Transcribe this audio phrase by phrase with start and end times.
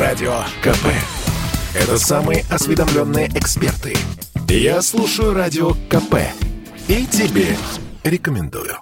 [0.00, 0.86] Радио КП.
[1.74, 3.94] Это самые осведомленные эксперты.
[4.48, 6.14] Я слушаю Радио КП.
[6.88, 7.54] И тебе
[8.02, 8.78] рекомендую.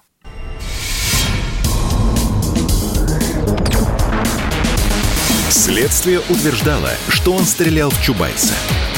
[5.50, 8.54] Следствие утверждало, что он стрелял в Чубайса.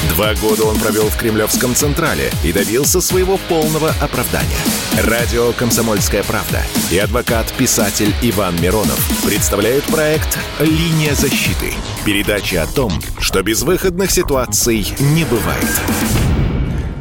[0.09, 4.57] Два года он провел в Кремлевском Централе и добился своего полного оправдания.
[5.05, 11.75] Радио «Комсомольская правда» и адвокат-писатель Иван Миронов представляют проект «Линия защиты».
[12.07, 15.69] Передача о том, что безвыходных ситуаций не бывает.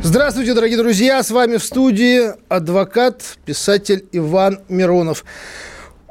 [0.03, 1.23] Здравствуйте, дорогие друзья!
[1.23, 5.23] С вами в студии адвокат, писатель Иван Миронов.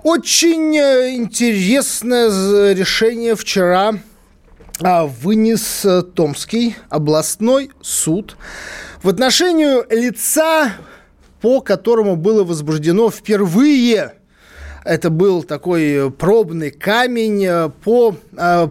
[0.03, 3.95] Очень э, интересное решение вчера
[4.81, 8.37] вынес э, Томский областной суд
[9.03, 10.73] в отношении лица,
[11.41, 14.15] по которому было возбуждено впервые
[14.85, 18.13] это был такой пробный камень э, по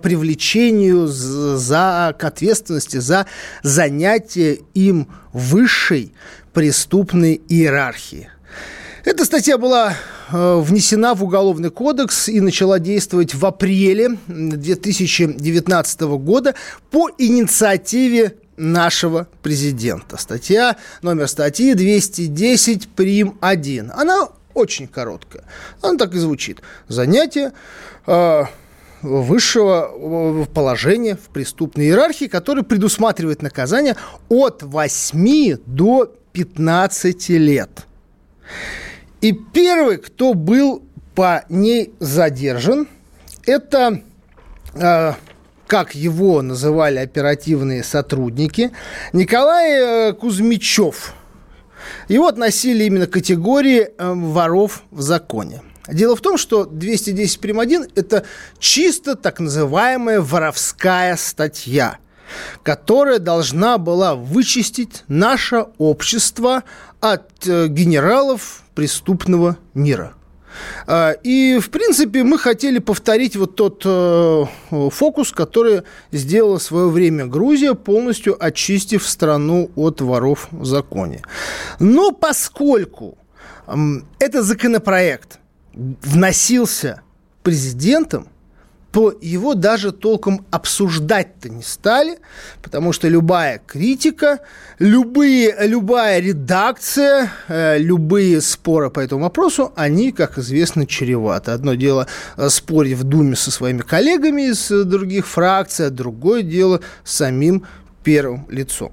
[0.02, 3.28] привлечению за, к ответственности за
[3.62, 6.14] занятие им высшей
[6.53, 8.31] преступной иерархии.
[9.08, 9.94] Эта статья была
[10.33, 16.55] э, внесена в Уголовный кодекс и начала действовать в апреле 2019 года
[16.91, 20.17] по инициативе нашего президента.
[20.17, 23.94] Статья, номер статьи 210 прим 1.
[23.95, 25.45] Она очень короткая.
[25.81, 26.59] Она так и звучит.
[26.89, 27.53] Занятие
[28.08, 28.44] э,
[29.03, 33.95] высшего э, положения в преступной иерархии, которое предусматривает наказание
[34.28, 37.88] от 8 до 15 лет.
[39.22, 40.84] И первый, кто был
[41.16, 42.88] по ней задержан,
[43.46, 44.02] это,
[44.74, 45.14] э,
[45.66, 48.72] как его называли оперативные сотрудники,
[49.14, 51.14] Николай э, Кузьмичев.
[52.08, 55.64] Его относили именно к категории э, воров в законе.
[55.88, 57.59] Дело в том, что 210 прим.
[57.59, 58.24] 1– это
[58.59, 61.98] чисто так называемая воровская статья,
[62.62, 66.64] которая должна была вычистить наше общество
[67.00, 70.14] от э, генералов преступного мира.
[70.86, 74.46] А, и, в принципе, мы хотели повторить вот тот э,
[74.92, 81.24] фокус, который сделала в свое время Грузия, полностью очистив страну от воров в законе.
[81.80, 83.18] Но поскольку
[84.20, 85.40] этот законопроект
[85.74, 87.02] вносился
[87.42, 88.28] президентом,
[88.97, 92.18] то его даже толком обсуждать-то не стали,
[92.63, 94.40] потому что любая критика,
[94.80, 101.52] любые, любая редакция, э, любые споры по этому вопросу, они, как известно, чреваты.
[101.52, 106.81] Одно дело э, спорить в Думе со своими коллегами из других фракций, а другое дело
[107.03, 107.68] самим
[108.03, 108.91] первым лицом.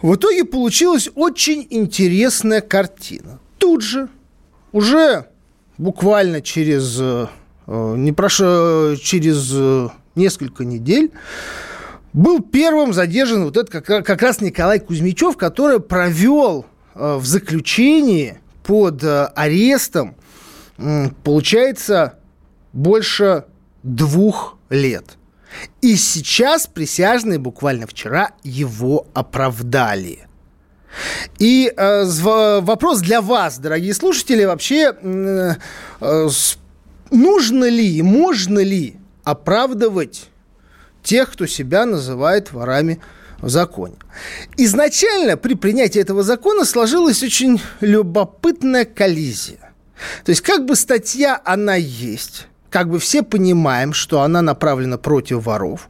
[0.00, 3.38] В итоге получилась очень интересная картина.
[3.58, 4.08] Тут же,
[4.72, 5.26] уже
[5.76, 7.26] буквально через Э,
[7.66, 11.12] не прошло через э, несколько недель,
[12.12, 18.38] был первым задержан вот этот как, как раз Николай Кузьмичев, который провел э, в заключении
[18.62, 20.16] под арестом,
[21.22, 22.18] получается,
[22.72, 23.44] больше
[23.84, 25.16] двух лет.
[25.80, 30.26] И сейчас присяжные буквально вчера его оправдали.
[31.38, 35.54] И э, вопрос для вас, дорогие слушатели, вообще э,
[36.00, 36.28] э,
[37.10, 40.30] нужно ли и можно ли оправдывать
[41.02, 43.00] тех, кто себя называет ворами
[43.38, 43.96] в законе.
[44.56, 49.72] Изначально при принятии этого закона сложилась очень любопытная коллизия.
[50.24, 55.44] То есть как бы статья она есть, как бы все понимаем, что она направлена против
[55.44, 55.88] воров,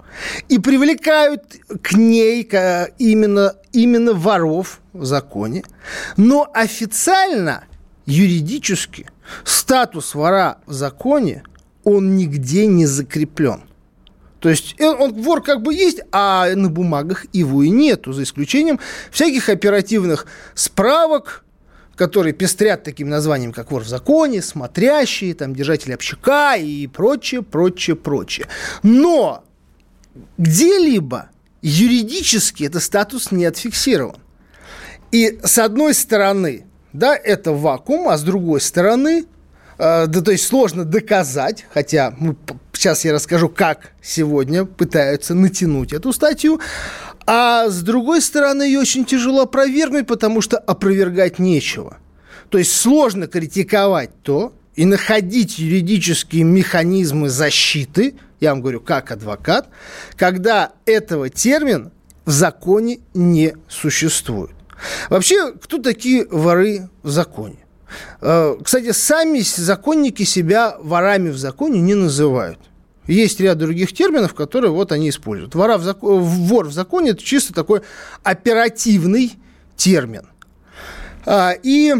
[0.48, 1.42] и привлекают
[1.82, 2.42] к ней
[2.98, 5.64] именно, именно воров в законе,
[6.16, 7.64] но официально,
[8.06, 9.06] юридически–
[9.44, 11.44] статус вора в законе,
[11.84, 13.62] он нигде не закреплен.
[14.40, 18.22] То есть э, он вор как бы есть, а на бумагах его и нету, за
[18.22, 18.78] исключением
[19.10, 21.44] всяких оперативных справок,
[21.96, 27.96] которые пестрят таким названием, как вор в законе, смотрящие, там, держатели общака и прочее, прочее,
[27.96, 28.46] прочее.
[28.82, 29.44] Но
[30.38, 31.30] где-либо
[31.62, 34.16] юридически этот статус не отфиксирован.
[35.10, 36.65] И с одной стороны,
[36.96, 39.26] да, это вакуум, а с другой стороны,
[39.78, 42.36] э, да, то есть сложно доказать, хотя мы,
[42.72, 46.60] сейчас я расскажу, как сегодня пытаются натянуть эту статью,
[47.26, 51.98] а с другой стороны ее очень тяжело опровергнуть, потому что опровергать нечего.
[52.50, 59.68] То есть сложно критиковать то и находить юридические механизмы защиты, я вам говорю, как адвокат,
[60.16, 61.90] когда этого термин
[62.24, 64.55] в законе не существует.
[65.08, 67.58] Вообще, кто такие воры в законе?
[68.20, 72.58] Э, кстати, сами законники себя ворами в законе не называют.
[73.06, 75.54] Есть ряд других терминов, которые вот они используют.
[75.54, 75.98] Вора в зак...
[76.02, 77.82] Вор в законе– это чисто такой
[78.24, 79.34] оперативный
[79.76, 80.26] термин.
[81.24, 81.94] А, и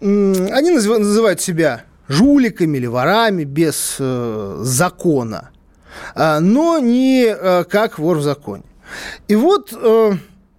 [0.00, 5.50] они называют себя жуликами или ворами без э, закона,
[6.14, 8.64] а, но не э, как вор в законе.
[9.28, 9.72] И вот,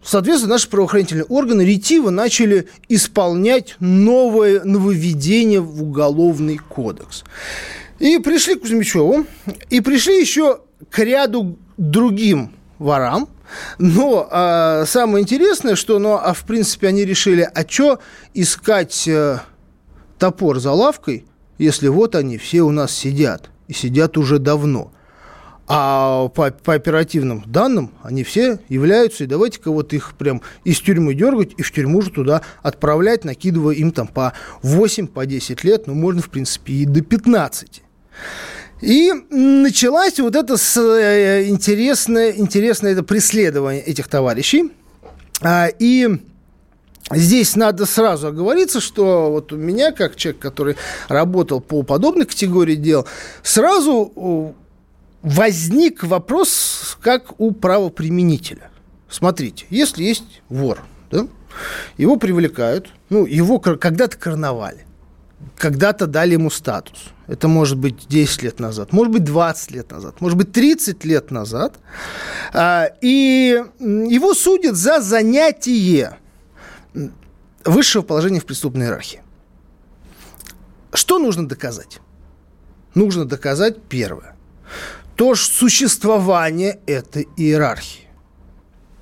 [0.04, 7.24] соответственно, наши правоохранительные органы ретиво начали исполнять новое нововведение в Уголовный кодекс.
[8.00, 9.26] И пришли к Кузьмичеву,
[9.70, 13.30] и пришли еще к ряду другим ворам,
[13.78, 18.00] но а, самое интересное, что, ну, а в принципе они решили, а что
[18.34, 19.40] искать э,
[20.18, 21.26] топор за лавкой,
[21.58, 24.92] если вот они все у нас сидят, и сидят уже давно.
[25.68, 31.14] А по, по оперативным данным они все являются, и давайте-ка вот их прям из тюрьмы
[31.14, 35.88] дергать и в тюрьму же туда отправлять, накидывая им там по 8, по 10 лет,
[35.88, 37.84] ну, можно, в принципе, и до 15.
[38.82, 44.72] И началось вот это э, интересное, интересное это преследование этих товарищей.
[45.42, 46.20] А, и
[47.14, 50.78] Здесь надо сразу оговориться, что вот у меня, как человек, который
[51.10, 53.06] работал по подобной категории дел,
[53.44, 54.56] сразу
[55.22, 58.70] возник вопрос, как у правоприменителя.
[59.10, 60.82] Смотрите, если есть вор,
[61.12, 61.28] да,
[61.98, 64.86] его привлекают, ну, его когда-то карнавали,
[65.58, 67.06] когда-то дали ему статус.
[67.28, 71.32] Это может быть 10 лет назад, может быть 20 лет назад, может быть 30 лет
[71.32, 71.78] назад.
[72.54, 76.18] А, и его судят за занятие
[77.66, 79.22] высшего положения в преступной иерархии.
[80.94, 82.00] Что нужно доказать?
[82.96, 84.36] Нужно доказать первое.
[85.22, 88.08] То что существование этой иерархии.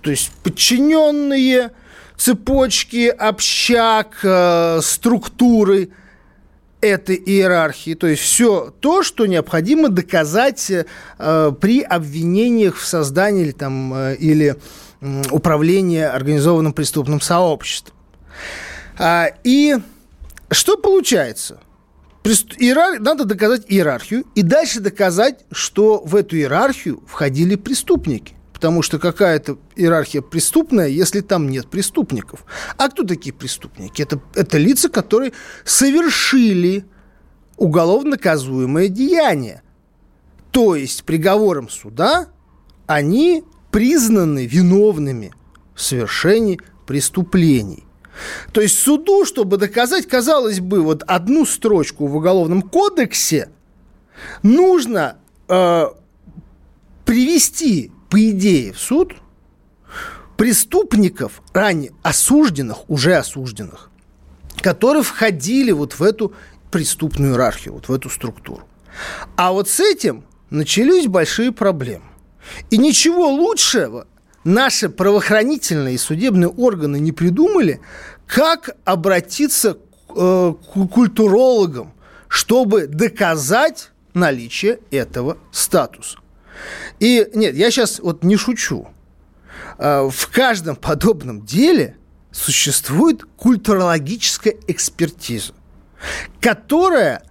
[0.01, 1.71] То есть подчиненные,
[2.17, 5.91] цепочки, общак, э, структуры–
[6.81, 13.51] этой иерархии, то есть все то, что необходимо доказать э, при обвинениях в создании или,
[13.51, 14.57] там, э, или
[15.31, 17.95] управлении организованным преступным сообществом.
[18.97, 19.77] А, и
[20.51, 21.61] что получается?
[22.29, 22.99] Иерар...
[22.99, 28.35] Надо доказать иерархию и дальше доказать, что в эту иерархию входили преступники.
[28.53, 32.45] Потому что какая-то иерархия преступная, если там нет преступников.
[32.77, 34.01] А кто такие преступники?
[34.01, 35.31] Это, это лица, которые
[35.63, 36.85] совершили
[37.55, 39.61] уголовно наказуемое деяние.
[40.51, 42.27] То есть приговором суда
[42.85, 45.33] они признаны виновными
[45.75, 47.85] в совершении преступлений.
[48.51, 53.49] То есть суду, чтобы доказать, казалось бы, вот одну строчку в Уголовном кодексе,
[54.43, 55.17] нужно
[55.47, 55.85] э,
[57.05, 59.15] привести по идее, в суд
[60.35, 63.91] преступников, ранее осужденных, уже осужденных,
[64.61, 66.33] которые входили вот в эту
[66.71, 68.63] преступную иерархию, вот в эту структуру.
[69.35, 72.05] А вот с этим начались большие проблемы.
[72.69, 74.07] И ничего лучшего
[74.43, 77.81] наши правоохранительные и судебные органы не придумали,
[78.27, 79.77] как обратиться
[80.09, 81.93] э, к культурологам,
[82.27, 86.17] чтобы доказать наличие этого статуса.
[86.99, 88.87] И нет, я сейчас вот не шучу.
[89.77, 91.95] А, в каждом подобном деле
[92.31, 95.53] существует культурологическая экспертиза,
[96.41, 97.23] которая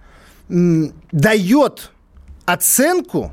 [0.49, 1.91] дает
[2.45, 3.31] оценку,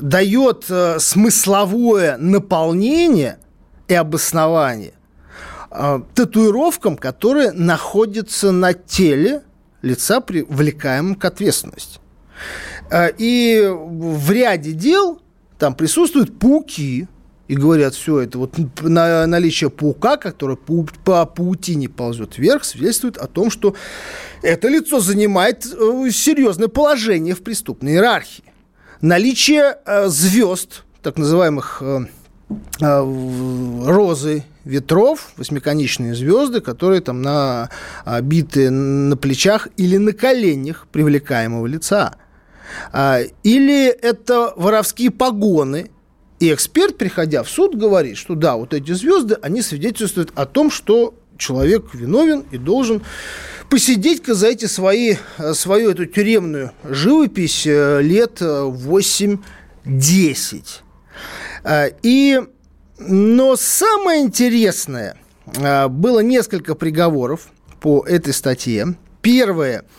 [0.00, 3.38] дает э, смысловое наполнение
[3.88, 4.94] и обоснование
[5.70, 9.42] э, татуировкам, которые находятся на теле
[9.82, 12.00] лица, привлекаемым к ответственности.
[12.90, 15.20] Э, и в ряде дел
[15.58, 17.08] там присутствуют пауки,
[17.48, 23.16] и говорят, все это вот на, наличие паука, который по, по паутине ползет вверх, свидетельствует
[23.16, 23.74] о том, что
[24.42, 28.44] это лицо занимает серьезное положение в преступной иерархии.
[29.00, 32.00] Наличие э, звезд, так называемых э,
[32.80, 37.70] э, розы ветров, восьмиконечные звезды, которые там на,
[38.22, 42.16] биты на плечах или на коленях привлекаемого лица–
[42.92, 45.90] а, или это воровские погоны,
[46.38, 50.70] и эксперт, приходя в суд, говорит, что да, вот эти звезды, они свидетельствуют о том,
[50.70, 53.02] что человек виновен и должен
[53.70, 55.16] посидеть-ка за эти свои,
[55.54, 59.38] свою эту тюремную живопись э, лет 8-10.
[61.64, 62.40] А, и,
[62.98, 65.16] но самое интересное,
[65.88, 67.48] было несколько приговоров
[67.80, 68.96] по этой статье.
[69.22, 69.84] Первое–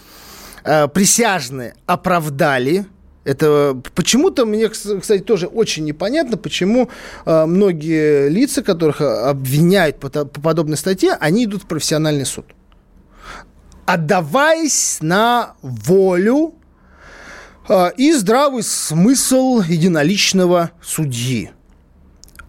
[0.64, 2.86] э, присяжные оправдали
[3.30, 6.90] это почему-то мне, кстати, тоже очень непонятно, почему
[7.26, 12.48] э, многие лица, которых обвиняют по, по подобной статье, они идут в профессиональный суд.
[13.86, 16.56] Отдаваясь на волю
[17.68, 21.52] а, и здравый смысл единоличного судьи.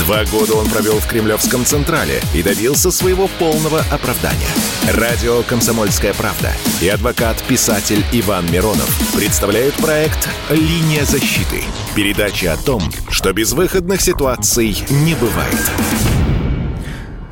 [0.02, 4.48] Два года он провел в Кремлевском Централе и добился своего полного оправдания.
[4.94, 11.64] Радио «Комсомольская правда» и адвокат-писатель Иван Миронов представляют проект «Линия защиты».
[11.96, 15.72] Передача о том, что безвыходных ситуаций не бывает.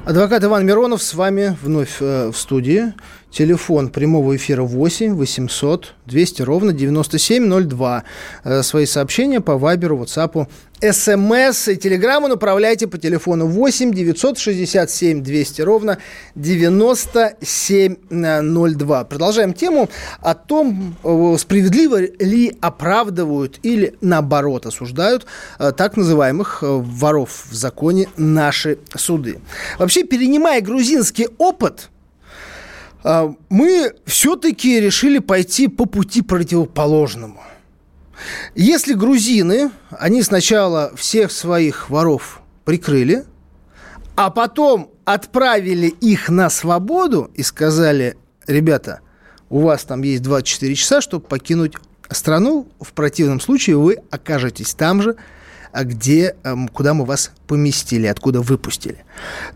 [0.05, 2.93] Адвокат Иван Миронов с вами вновь э, в студии.
[3.35, 8.03] Телефон прямого эфира 8 800 200 ровно 9702.
[8.45, 10.47] Э, свои сообщения по Вайберу, WhatsApp,
[10.79, 15.97] СМС и Телеграмму направляйте по телефону 8 967 200 ровно
[16.35, 19.03] 9702.
[19.03, 19.89] Продолжаем тему
[20.21, 25.25] о том, э, справедливо ли оправдывают или наоборот осуждают
[25.59, 29.41] э, так называемых воров в законе наши суды.
[29.77, 31.89] Вообще, перенимая грузинский опыт–
[33.49, 37.39] мы все-таки решили пойти по пути противоположному.
[38.55, 43.25] Если грузины, они сначала всех своих воров прикрыли,
[44.15, 49.01] а потом отправили их на свободу и сказали, ребята,
[49.49, 51.73] у вас там есть 24 часа, чтобы покинуть
[52.09, 55.19] страну, в противном случае вы окажетесь там же, а
[55.83, 59.03] где, эм, куда мы вас поместили, откуда выпустили,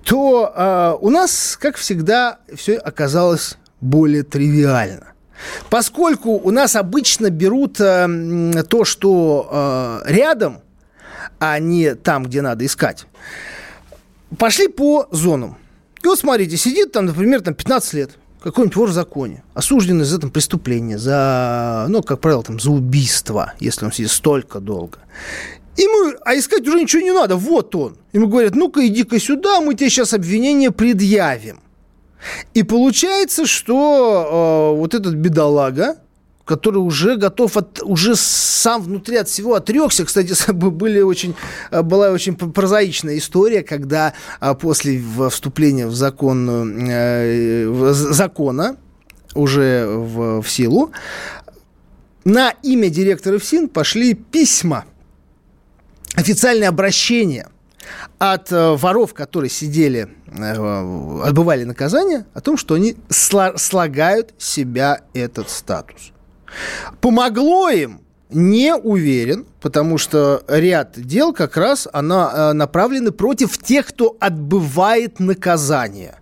[0.03, 5.13] то э, у нас, как всегда, все оказалось более тривиально.
[5.69, 10.59] Поскольку у нас обычно берут э, то, что э, рядом,
[11.39, 13.05] а не там, где надо искать,
[14.37, 15.57] пошли по зонам.
[16.03, 18.11] И вот смотрите, сидит там, например, там 15 лет,
[18.41, 23.53] какой-нибудь вор в законе, осужденный за там преступление, за, ну, как правило, там, за убийство,
[23.59, 24.99] если он сидит столько долго.
[25.77, 27.97] Ему, а искать уже ничего не надо, вот он.
[28.11, 31.61] Ему говорят, ну-ка иди-ка сюда, мы тебе сейчас обвинение предъявим.
[32.53, 35.95] И получается, что э, вот этот бедолага,
[36.43, 40.03] который уже готов, от, уже сам внутри от всего отрекся.
[40.03, 41.35] Кстати, были очень,
[41.71, 48.75] э, была очень прозаичная история, когда э, после вступления в закон, э, закона
[49.35, 50.91] уже в, в силу
[52.25, 54.85] на имя директора ФСИН пошли письма–
[56.15, 57.47] официальное обращение
[58.17, 65.49] от э, воров, которые сидели, э, отбывали наказание, о том, что они слагают себя этот
[65.49, 66.11] статус.
[67.01, 73.87] Помогло им не уверен, потому что ряд дел как раз она, э, направлены против тех,
[73.87, 76.18] кто отбывает наказание.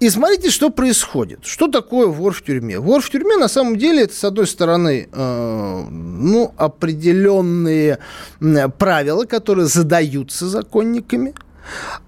[0.00, 1.44] И смотрите, что происходит.
[1.44, 2.78] Что такое вор в тюрьме?
[2.78, 7.98] Вор в тюрьме, на самом деле, это, с одной стороны, э, ну, определенные
[8.78, 11.34] правила, которые задаются законниками,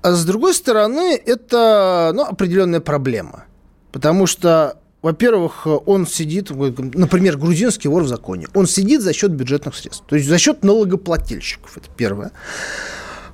[0.03, 3.45] а с другой стороны, это ну, определенная проблема.
[3.93, 9.77] Потому что во-первых, он сидит, например, грузинский вор в законе, он сидит за счет бюджетных
[9.77, 12.33] средств, то есть за счет налогоплательщиков, это первое.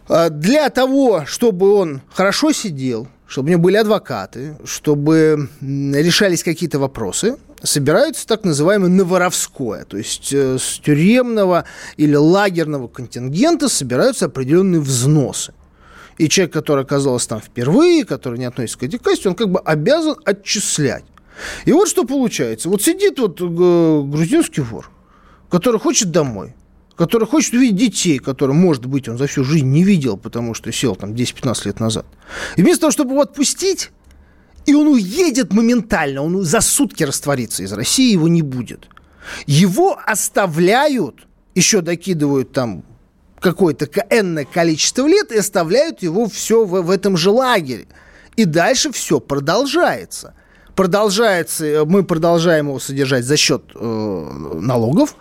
[0.07, 6.79] А для того, чтобы он хорошо сидел, чтобы у него были адвокаты, чтобы решались какие-то
[6.79, 11.64] вопросы, собираются так называемое новоровское, то есть э, с тюремного
[11.97, 15.55] или лагерного контингента собираются определенные взносы.
[16.19, 19.61] И человек, который оказался там впервые, который не относится к этой касте, он как бы
[19.61, 21.05] обязан отчислять.
[21.64, 22.69] И вот что получается.
[22.69, 24.91] Вот сидит вот э, грузинский вор,
[25.49, 26.55] который хочет домой,
[27.02, 30.71] который хочет увидеть детей, которые, может быть, он за всю жизнь не видел, потому что
[30.71, 32.06] сел там 10-15 лет назад.
[32.54, 33.90] И вместо того, чтобы его отпустить,
[34.66, 38.87] и он уедет моментально, он за сутки растворится из России, его не будет.
[39.47, 42.85] Его оставляют, еще докидывают там
[43.40, 47.88] какое-то энное количество лет и оставляют его все в, в этом же лагере.
[48.37, 50.35] И дальше все продолжается.
[50.76, 55.16] Продолжается, мы продолжаем его содержать за счет э, налогов,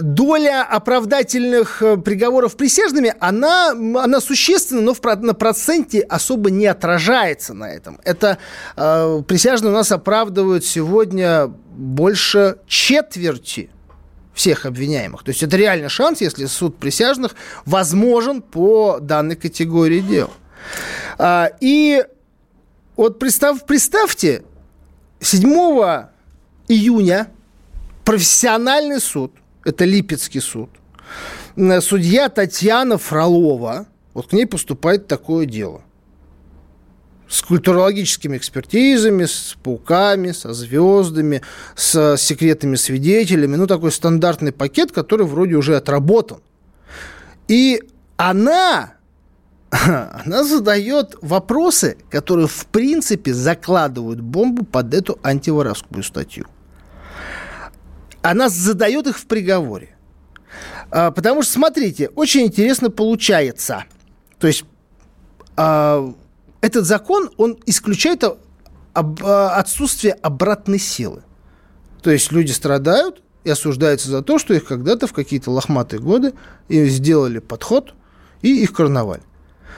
[0.00, 7.54] доля оправдательных э, приговоров присяжными, она, она существенна, но в, на проценте особо не отражается
[7.54, 8.00] на этом.
[8.04, 8.38] Это
[8.76, 13.70] э, присяжные у нас оправдывают сегодня больше четверти
[14.34, 15.22] всех обвиняемых.
[15.22, 20.30] То есть это реально шанс, если суд присяжных возможен по данной категории дел.
[21.16, 22.04] А, и
[22.96, 24.42] вот представь, представьте,
[25.20, 25.48] 7
[26.66, 27.28] июня
[28.04, 29.32] профессиональный суд
[29.64, 30.70] это Липецкий суд,
[31.80, 35.82] судья Татьяна Фролова, вот к ней поступает такое дело.
[37.28, 41.42] С культурологическими экспертизами, с пауками, со звездами,
[41.74, 43.56] с секретными свидетелями.
[43.56, 46.38] Ну, такой стандартный пакет, который вроде уже отработан.
[47.48, 47.82] И
[48.16, 48.94] она,
[49.70, 56.46] она задает вопросы, которые, в принципе, закладывают бомбу под эту антиворовскую статью
[58.24, 59.96] она задает их в приговоре.
[60.90, 63.84] А, потому что, смотрите, очень интересно получается.
[64.38, 64.64] То есть
[65.56, 66.10] а,
[66.62, 71.22] этот закон, он исключает а, отсутствие обратной силы.
[72.02, 76.32] То есть люди страдают и осуждаются за то, что их когда-то в какие-то лохматые годы
[76.70, 77.94] сделали подход
[78.40, 79.20] и их карнаваль.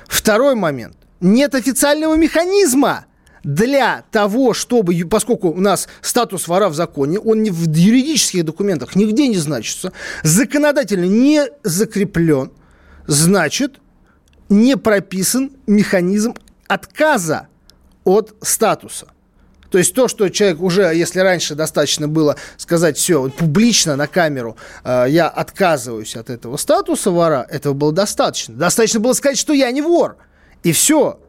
[0.06, 0.96] Второй момент.
[1.20, 3.06] Нет официального механизма–
[3.46, 8.96] для того, чтобы, поскольку у нас статус вора в законе, он не в юридических документах
[8.96, 9.92] нигде не значится,
[10.24, 12.50] законодательно не закреплен,
[13.06, 13.76] значит,
[14.48, 16.34] не прописан механизм
[16.66, 17.46] отказа
[18.04, 19.06] от статуса.
[19.70, 24.56] То есть то, что человек уже, если раньше достаточно было сказать все публично на камеру,
[24.82, 28.56] э, я отказываюсь от этого статуса вора, этого было достаточно.
[28.56, 30.16] Достаточно было сказать, что я не вор.
[30.64, 31.20] И все.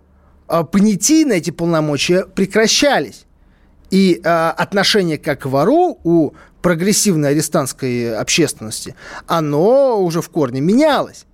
[0.48, 3.26] А, понятийно эти полномочия прекращались.
[3.90, 6.32] И э, отношение как к вору у
[6.62, 8.96] прогрессивной арестантской общественности,
[9.28, 11.26] оно уже в корне менялось.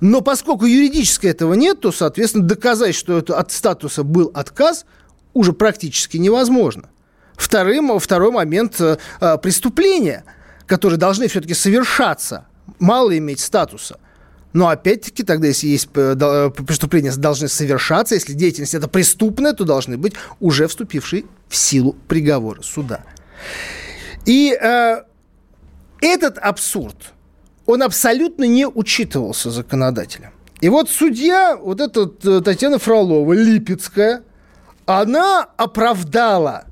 [0.00, 4.86] Но поскольку юридически этого нет, то, соответственно, доказать, что это от статуса был отказ,
[5.34, 6.88] уже практически невозможно.
[7.36, 8.96] Вторым, второй момент э,
[9.42, 10.24] преступления,
[10.66, 12.46] которые должны все-таки совершаться,
[12.78, 13.98] мало иметь статуса–
[14.52, 19.64] но опять-таки, тогда, если есть э, э, преступления, должны совершаться, если деятельность это преступная, то
[19.64, 23.04] должны быть уже вступившие в силу приговоры суда.
[24.26, 25.02] И э,
[26.00, 26.96] этот абсурд,
[27.64, 30.30] он абсолютно не учитывался законодателем.
[30.60, 34.22] И вот судья, вот эта э, Татьяна Фролова, Липецкая,
[34.84, 36.66] она оправдала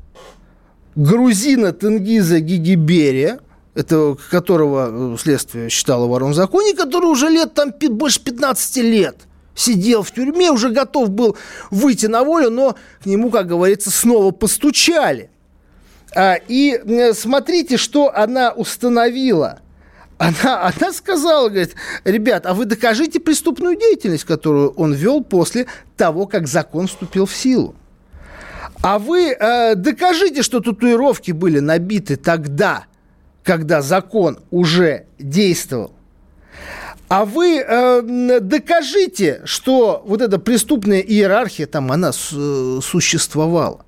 [0.96, 3.40] грузина Тенгиза Гигиберия–
[3.74, 9.16] это которого э, следствие считало вором в законе, который уже лет там больше 15 лет
[9.54, 11.36] сидел в тюрьме, уже готов был
[11.70, 15.30] выйти на волю, но к нему, как говорится, снова постучали.
[16.14, 19.60] А, и смотрите, что она установила.
[20.18, 26.26] Она, она сказала, говорит, ребят, а вы докажите преступную деятельность, которую он вел после того,
[26.26, 27.74] как закон вступил в силу.
[28.82, 32.86] А вы э, докажите, что татуировки были набиты тогда–
[33.42, 35.92] когда закон уже действовал.
[37.08, 42.28] А вы э, докажите, что вот эта преступная иерархия там, она с,
[42.82, 43.84] существовала.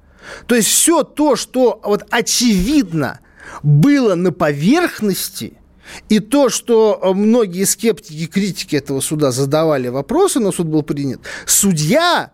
[0.46, 3.20] То есть все то, что вот очевидно
[3.62, 5.54] было на поверхности,
[6.08, 12.32] и то, что многие скептики, критики этого суда задавали вопросы, но суд был принят, судья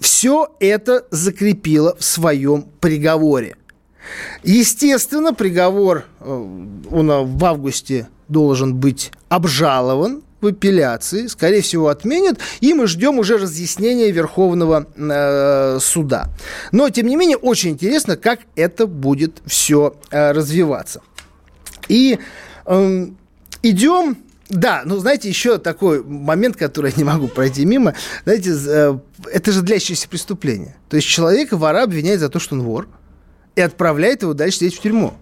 [0.00, 3.56] все это закрепила в своем приговоре.
[4.42, 6.24] Естественно, приговор, э,
[6.90, 13.38] он в августе должен быть обжалован в апелляции, скорее всего, отменят, и мы ждем уже
[13.38, 16.28] разъяснения Верховного э, суда.
[16.70, 21.02] Но, тем не менее, очень интересно, как это будет все э, развиваться.
[21.88, 22.18] И
[22.66, 23.06] э,
[23.62, 24.18] идем
[24.48, 27.94] да, ну, знаете, еще такой момент, который я не могу пройти мимо.
[28.24, 28.98] Знаете, э,
[29.30, 30.74] это же длящееся преступление.
[30.88, 32.88] То есть человека вора обвиняет за то, что он вор,
[33.58, 35.14] и отправляет его дальше сидеть в тюрьму.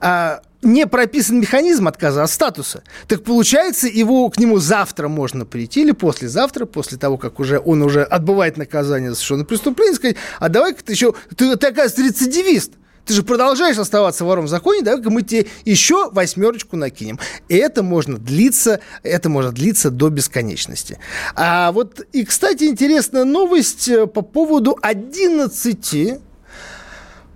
[0.00, 2.84] А не прописан механизм отказа от статуса.
[3.08, 7.82] Так получается, его к нему завтра можно прийти или послезавтра, после того, как уже он
[7.82, 12.74] уже отбывает наказание за совершенное преступление, сказать, а давай-ка ты еще, ты, ты оказывается, рецидивист.
[13.04, 17.18] Ты же продолжаешь оставаться вором в законе, давай-ка мы тебе еще восьмерочку накинем.
[17.48, 21.00] И это можно длиться, это может длиться до бесконечности.
[21.34, 26.20] А вот, и, кстати, интересная новость э, по поводу 11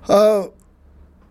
[0.09, 0.49] э,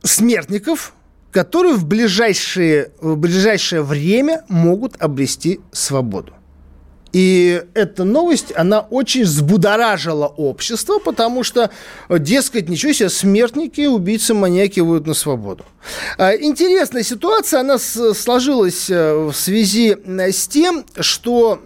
[0.03, 0.93] смертников,
[1.31, 6.33] которые в ближайшее, в ближайшее время могут обрести свободу.
[7.13, 11.69] И эта новость, она очень взбудоражила общество, потому что,
[12.09, 15.65] дескать, ничего себе, смертники, убийцы, маньяки выйдут на свободу.
[16.17, 21.59] А, интересная ситуация, она сложилась э, в связи э, с тем, что,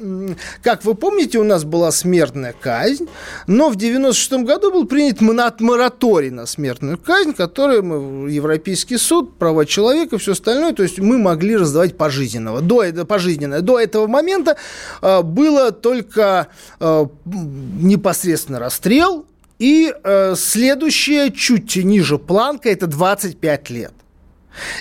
[0.63, 3.08] как вы помните, у нас была смертная казнь,
[3.47, 9.65] но в 96 году был принят мораторий на смертную казнь, который мы, Европейский суд, права
[9.65, 12.62] человека, все остальное, то есть мы могли раздавать пожизненного.
[12.62, 13.62] До, пожизненное.
[13.62, 14.58] До этого момента
[15.01, 16.47] э, было только
[16.79, 19.25] э, непосредственно расстрел,
[19.59, 23.93] и э, следующая, чуть ниже планка, это 25 лет.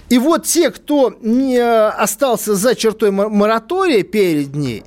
[0.09, 4.85] И вот те, кто не остался за чертой моратория перед ней,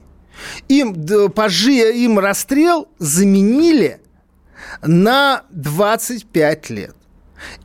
[0.67, 4.01] им, пожи, им расстрел заменили
[4.81, 6.95] на 25 лет.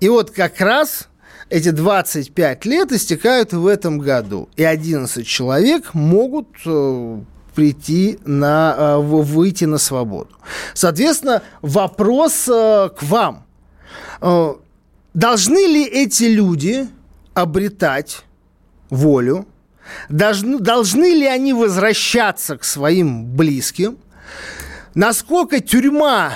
[0.00, 1.08] И вот как раз
[1.50, 4.48] эти 25 лет истекают в этом году.
[4.56, 7.20] И 11 человек могут э,
[7.58, 10.30] прийти на, э, выйти на свободу.
[10.74, 13.46] Соответственно, вопрос э, к вам.
[14.20, 14.54] Э,
[15.12, 16.86] должны ли эти люди
[17.34, 18.22] обретать
[18.90, 19.44] волю?
[20.08, 23.98] Должны, должны ли они возвращаться к своим близким?
[24.94, 26.34] Насколько тюрьма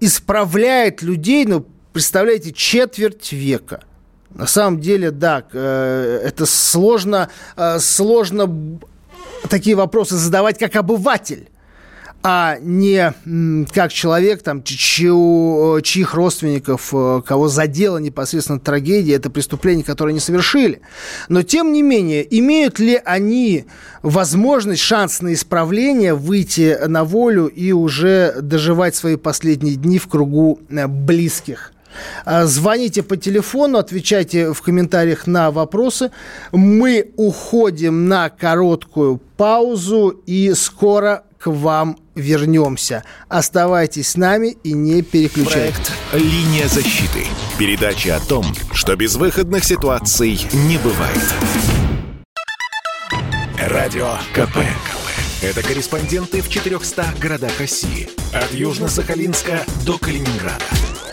[0.00, 3.82] исправляет людей, ну, представляете, четверть века–
[4.34, 7.28] на самом деле, да, это сложно,
[7.78, 8.78] сложно
[9.48, 11.48] такие вопросы задавать как обыватель
[12.22, 13.12] а не
[13.72, 16.90] как человек, там, чью, чьих родственников,
[17.24, 20.82] кого задела непосредственно трагедия, это преступление, которое они совершили.
[21.28, 23.66] Но, тем не менее, имеют ли они
[24.02, 30.60] возможность, шанс на исправление, выйти на волю и уже доживать свои последние дни в кругу
[30.68, 31.72] э, близких?
[32.24, 36.10] А, звоните по телефону, отвечайте в комментариях на вопросы.
[36.52, 43.04] Мы уходим на короткую паузу и скоро к вам вернемся.
[43.28, 45.74] Оставайтесь с нами и не переключайтесь.
[45.74, 47.26] Проект «Линия защиты».
[47.58, 51.34] Передача о том, что безвыходных ситуаций не бывает.
[53.58, 54.58] Радио КП.
[55.42, 58.08] Это корреспонденты в 400 городах России.
[58.32, 60.64] От Южно-Сахалинска до Калининграда.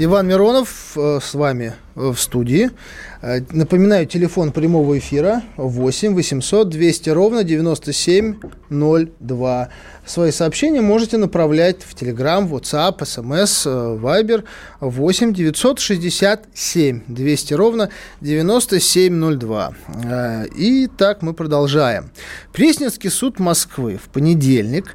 [0.00, 2.70] Иван Миронов э, с вами в студии.
[3.20, 9.68] Э, напоминаю, телефон прямого эфира 8 800 200 ровно 9702.
[10.06, 13.66] Свои сообщения можете направлять в Telegram, WhatsApp, SMS,
[14.00, 14.44] Viber
[14.78, 19.74] 8 967 200 ровно 9702.
[20.04, 22.12] Э, и так мы продолжаем.
[22.52, 24.94] Пресненский суд Москвы в понедельник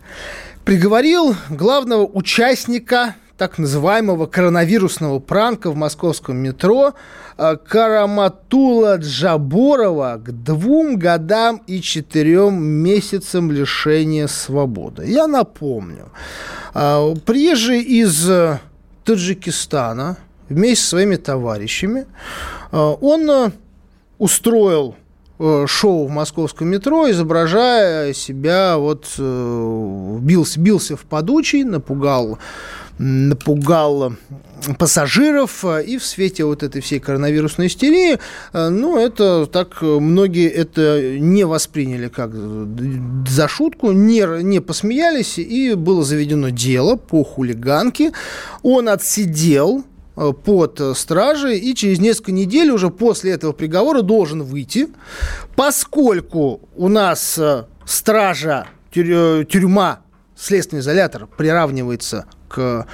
[0.64, 6.94] приговорил главного участника так называемого коронавирусного пранка в московском метро
[7.38, 15.06] э, Караматула Джаборова к двум годам и четырем месяцам лишения свободы.
[15.08, 16.10] Я напомню,
[16.76, 18.30] э, приезжий из
[19.04, 20.18] Таджикистана
[20.48, 22.06] вместе со своими товарищами,
[22.72, 23.52] э, он
[24.20, 24.96] устроил
[25.66, 32.38] шоу в московском метро, изображая себя, вот, бился, бился в подучий, напугал
[32.98, 34.14] напугал
[34.78, 38.20] пассажиров, э, и в свете вот этой всей коронавирусной истерии,
[38.54, 42.32] э, ну, это так многие это не восприняли как
[43.28, 48.12] за шутку, не, не посмеялись, и было заведено дело по хулиганке.
[48.62, 49.84] Он отсидел
[50.16, 54.90] э, под стражей и через несколько недель уже после этого приговора должен выйти,
[55.56, 60.02] поскольку у нас э, стража, тюрьма,
[60.36, 62.86] следственный изолятор приравнивается к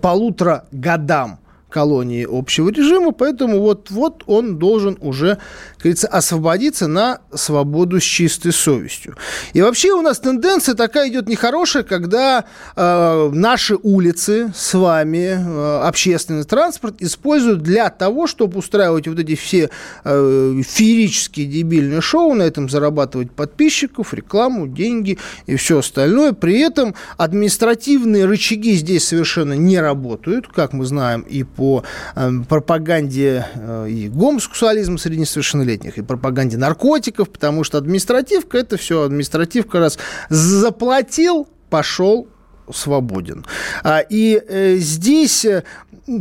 [0.00, 1.38] полутора годам
[1.74, 5.38] колонии общего режима, поэтому вот, вот он должен уже,
[5.72, 9.16] как говорится, освободиться на свободу с чистой совестью.
[9.54, 12.44] И вообще у нас тенденция такая идет нехорошая, когда
[12.76, 19.34] э, наши улицы с вами, э, общественный транспорт используют для того, чтобы устраивать вот эти
[19.34, 19.68] все
[20.04, 26.34] э, феерические дебильные шоу, на этом зарабатывать подписчиков, рекламу, деньги и все остальное.
[26.34, 31.82] При этом административные рычаги здесь совершенно не работают, как мы знаем, и по по
[32.14, 39.02] э, пропаганде э, и гомосексуализма среди несовершеннолетних, и пропаганде наркотиков, потому что административка– это все,
[39.02, 39.98] административка раз
[40.28, 42.28] заплатил, пошел,
[42.70, 43.46] свободен.
[43.82, 45.46] А, и э, здесь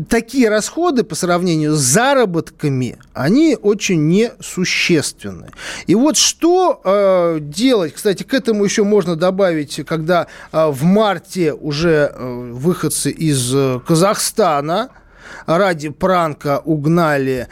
[0.08, 5.50] такие расходы по сравнению с заработками, они очень несущественны.
[5.88, 13.12] И вот что делать, кстати, к этому еще можно добавить, когда в марте уже выходцы
[13.12, 13.54] из
[13.86, 14.90] Казахстана–
[15.46, 17.48] ради пранка угнали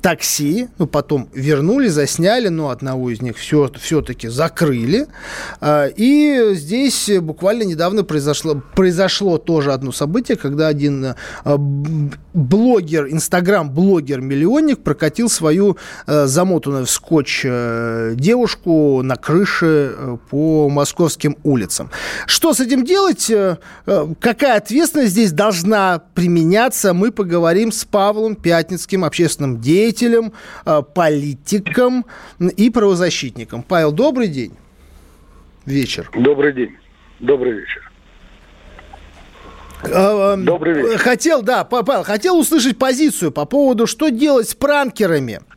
[0.00, 5.06] такси, ну, потом вернули, засняли, но одного из них все, все-таки закрыли.
[5.60, 14.82] А, и здесь буквально недавно произошло, произошло тоже одно событие, когда один а, блогер, инстаграм-блогер-миллионник
[14.82, 15.76] прокатил свою
[16.06, 21.90] а, замотанную в скотч девушку на крыше по московским улицам.
[22.26, 23.30] Что с этим делать?
[24.20, 26.94] Какая ответственность здесь должна применяться?
[26.94, 30.32] Мы поговорим с Павлом Пятницким, общественным деятелем,
[30.64, 32.06] э, политиком
[32.38, 33.62] и правозащитником.
[33.62, 34.52] Павел, добрый день.
[35.64, 36.10] Вечер.
[36.14, 36.76] Добрый день.
[37.20, 37.90] Добрый вечер.
[39.84, 40.98] Э, э, добрый вечер.
[40.98, 45.40] Хотел, да, Павел, хотел услышать позицию по поводу, что делать с пранкерами–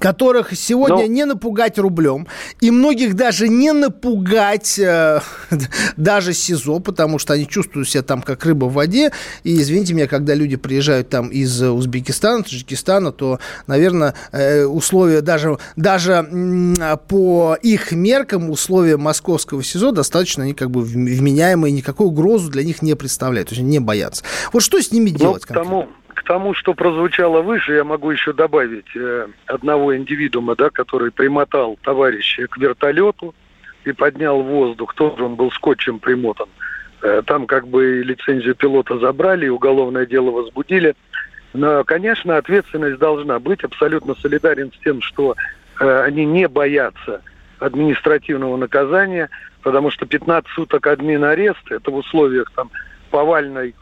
[0.00, 1.02] которых сегодня Но...
[1.02, 1.08] Ну.
[1.08, 2.26] не напугать рублем,
[2.60, 5.20] и многих даже не напугать э,
[5.96, 9.12] даже СИЗО, потому что они чувствуют себя там как рыба в воде.
[9.44, 15.58] И извините меня, когда люди приезжают там из Узбекистана, Таджикистана, то, наверное, э, условия даже,
[15.76, 22.50] даже э, по их меркам условия московского СИЗО достаточно они как бы вменяемые, никакой угрозу
[22.50, 24.24] для них не представляют, то есть они не боятся.
[24.52, 25.42] Вот что с ними ну, делать?
[25.48, 25.88] Ну, тому,
[26.24, 32.46] тому, что прозвучало выше, я могу еще добавить э, одного индивидуума, да, который примотал товарища
[32.48, 33.34] к вертолету
[33.84, 34.94] и поднял воздух.
[34.94, 36.48] Тоже он был скотчем примотан.
[37.02, 40.94] Э, там как бы лицензию пилота забрали, уголовное дело возбудили.
[41.52, 43.62] Но, конечно, ответственность должна быть.
[43.62, 45.36] Абсолютно солидарен с тем, что
[45.78, 47.22] э, они не боятся
[47.60, 49.30] административного наказания,
[49.62, 52.70] потому что 15 суток админ арест, это в условиях там
[53.10, 53.74] повальной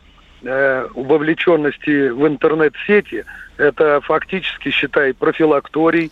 [0.42, 3.24] э, вовлеченности в интернет-сети,
[3.56, 6.10] это фактически, считай, профилакторий,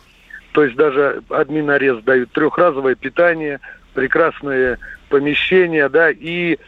[0.53, 3.61] то есть даже админ арест дают трехразовое питание,
[3.95, 6.59] прекрасные помещения, да, и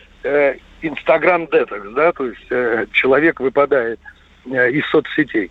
[0.82, 4.00] Инстаграм э, детокс, да, то есть э, человек выпадает
[4.46, 5.50] э, из соцсетей.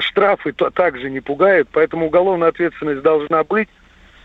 [0.00, 3.68] Штрафы то, также не пугают, поэтому уголовная ответственность должна быть.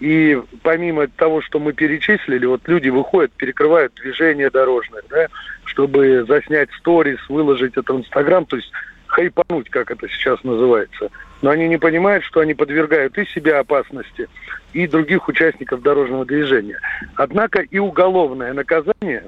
[0.04, 5.28] И помимо того, что мы перечислили, вот люди выходят, перекрывают движение дорожное, да,
[5.63, 8.70] чтобы заснять сторис, выложить это в Инстаграм, то есть
[9.08, 11.10] хайпануть, как это сейчас называется.
[11.42, 14.28] Но они не понимают, что они подвергают и себя опасности,
[14.74, 16.82] и других участников дорожного движения.
[17.16, 19.24] Однако и уголовное наказание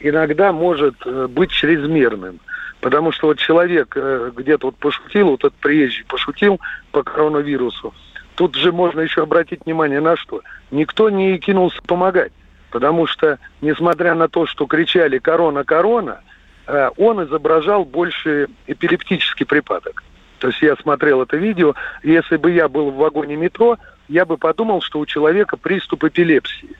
[0.00, 2.40] иногда может э, быть чрезмерным.
[2.80, 6.58] Потому что вот человек э, где-то вот пошутил, вот этот приезжий пошутил
[6.90, 7.92] по коронавирусу.
[8.36, 10.42] Тут же можно еще обратить внимание на что.
[10.70, 12.32] Никто не кинулся помогать.
[12.70, 16.20] Потому что, несмотря на то, что кричали «корона, корона»,
[16.66, 20.02] э, он изображал больше эпилептический припадок.
[20.38, 24.36] То есть я смотрел это видео, если бы я был в вагоне метро, я бы
[24.36, 26.76] подумал, что у человека приступ эпилепсии.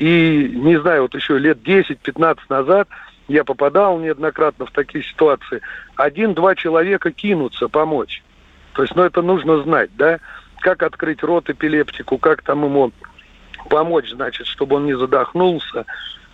[0.00, 2.88] И, не знаю, вот еще лет 10-15 назад
[3.28, 5.60] я попадал неоднократно в такие ситуации.
[5.94, 8.24] Один-два человека кинутся помочь.
[8.72, 10.18] То есть, ну, это нужно знать, да?
[10.60, 12.92] Как открыть рот эпилептику, как там ему
[13.68, 15.84] помочь, значит, чтобы он не задохнулся.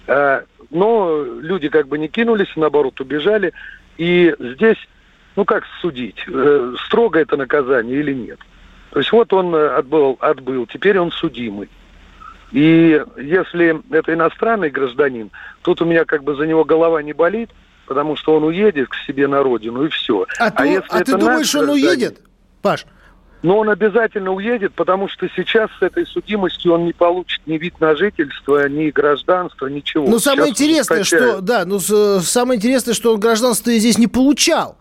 [0.07, 3.53] Э, но люди как бы не кинулись, наоборот, убежали.
[3.97, 4.79] И здесь,
[5.37, 8.39] ну как судить, э, строго это наказание или нет.
[8.91, 11.69] То есть вот он отбыл, отбыл, теперь он судимый.
[12.53, 15.33] И если это иностранный гражданин,
[15.63, 17.51] тут у меня как бы за него голова не болит,
[17.87, 20.25] потому что он уедет к себе на родину и все.
[20.39, 22.21] А, а, то, если а ты думаешь, он уедет,
[22.63, 22.87] Паш?
[23.45, 27.79] Но он обязательно уедет, потому что сейчас с этой судимостью он не получит ни вид
[27.79, 30.09] на жительство, ни гражданство, ничего.
[30.09, 34.79] Ну, самое сейчас интересное, что, да, ну, самое интересное, что он гражданство здесь не получал.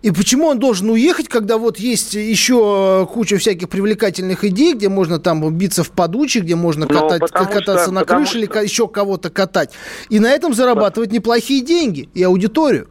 [0.00, 5.18] И почему он должен уехать, когда вот есть еще куча всяких привлекательных идей, где можно
[5.18, 8.38] там биться в подучи, где можно ну, катать, кататься что, на крыше что...
[8.38, 9.74] или еще кого-то катать.
[10.08, 12.88] И на этом зарабатывать неплохие деньги и аудиторию.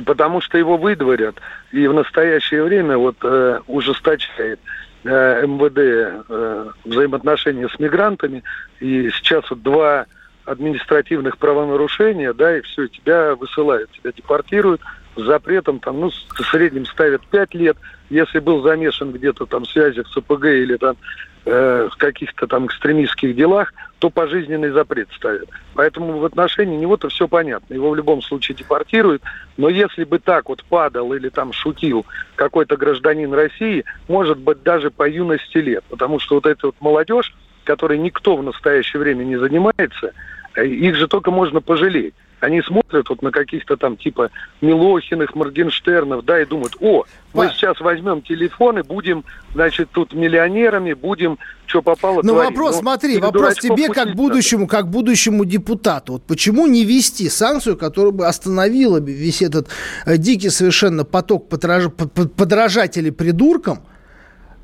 [0.00, 1.36] Потому что его выдворят.
[1.72, 4.60] И в настоящее время вот э, ужесточает
[5.04, 8.42] э, МВД э, взаимоотношения с мигрантами.
[8.80, 10.06] И сейчас вот два
[10.44, 14.80] административных правонарушения, да, и все, тебя высылают, тебя депортируют
[15.16, 17.76] с запретом, там, ну, в среднем ставят 5 лет,
[18.08, 20.96] если был замешан где-то там в связях с ОПГ или там
[21.44, 25.48] э, в каких-то там экстремистских делах, то пожизненный запрет ставят.
[25.74, 27.74] Поэтому в отношении него-то все понятно.
[27.74, 29.22] Его в любом случае депортируют.
[29.58, 34.90] Но если бы так вот падал или там шутил какой-то гражданин России, может быть, даже
[34.90, 35.84] по юности лет.
[35.90, 37.34] Потому что вот эта вот молодежь,
[37.64, 40.14] которой никто в настоящее время не занимается,
[40.54, 42.14] э, их же только можно пожалеть.
[42.40, 47.56] Они смотрят вот на каких-то там типа Милохиных, Моргенштернов, да, и думают, о, мы Паш.
[47.56, 49.24] сейчас возьмем телефон и будем,
[49.54, 52.50] значит, тут миллионерами, будем, что попало, Ну, творить.
[52.50, 56.14] вопрос, Но, смотри, вопрос тебе как будущему, как будущему депутату.
[56.14, 59.68] Вот почему не ввести санкцию, которая бы остановила весь этот
[60.06, 61.88] э, дикий совершенно поток подраж...
[61.90, 63.80] подражателей придуркам,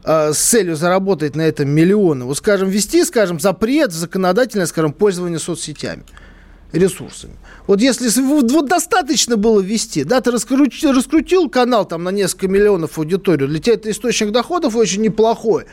[0.02, 2.24] э, с целью заработать на этом миллионы.
[2.24, 6.04] Вот, скажем, ввести, скажем, запрет законодательное, скажем, пользование соцсетями
[6.72, 7.34] ресурсами.
[7.66, 12.98] Вот если вот достаточно было ввести, да, ты раскрутил, раскрутил канал там на несколько миллионов
[12.98, 15.66] аудиторию, для тебя это источник доходов очень неплохой.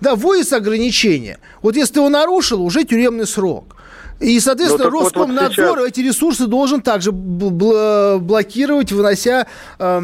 [0.00, 1.38] Да, вводится ограничения.
[1.62, 3.76] Вот если ты его нарушил, уже тюремный срок.
[4.20, 5.88] И, соответственно, ну, Роскомнадзор вот, вот сейчас...
[5.88, 9.46] эти ресурсы должен также блокировать, вынося
[9.78, 10.00] э,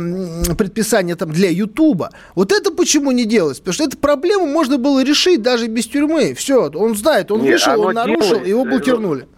[0.57, 2.11] предписания там, для Ютуба.
[2.35, 3.59] Вот это почему не делать?
[3.59, 6.33] Потому что эту проблему можно было решить даже без тюрьмы.
[6.33, 9.29] Все, он знает, он не, вышел, он нарушил, делает, его блокирнули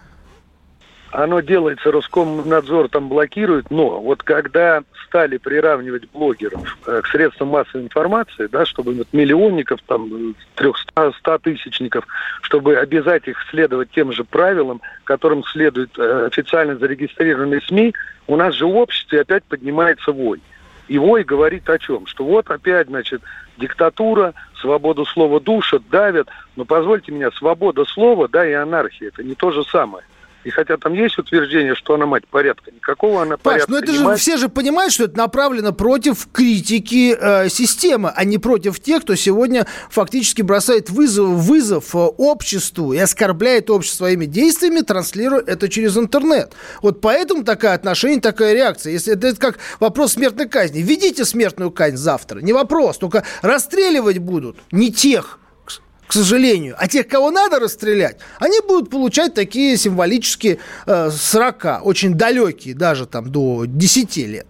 [1.11, 7.85] оно делается, Роскомнадзор там блокирует, но вот когда стали приравнивать блогеров э, к средствам массовой
[7.85, 12.07] информации, да, чтобы вот миллионников, там, трехста тысячников,
[12.43, 17.95] чтобы обязать их следовать тем же правилам, которым следуют э, официально зарегистрированные СМИ,
[18.27, 20.41] у нас же в обществе опять поднимается вой.
[20.89, 22.07] И вой говорит о чем?
[22.07, 23.23] Что вот опять, значит,
[23.59, 26.29] диктатура, свободу слова душат, давят.
[26.57, 30.05] Но позвольте мне, свобода слова, да, и анархия– это не то же самое.
[30.45, 33.93] И хотя там есть утверждение, что она мать порядка, никакого она Паш, порядка но это
[33.93, 34.21] же мать.
[34.21, 39.15] все же понимают, что это направлено против критики э, системы, а не против тех, кто
[39.15, 45.97] сегодня фактически бросает вызов, вызов э, обществу и оскорбляет общество своими действиями, транслируя это через
[45.97, 46.53] интернет.
[46.83, 48.93] Вот поэтому такое отношение, такая реакция.
[48.93, 50.81] Если это, это как вопрос смертной казни.
[50.81, 52.41] Введите смертную казнь завтра.
[52.41, 55.41] Не вопрос, только расстреливать будут не тех,
[56.09, 56.75] к сожалению.
[56.79, 63.07] А тех, кого надо расстрелять, они будут получать такие символические э, срока, очень далекие, даже
[63.07, 64.47] там до 10 лет.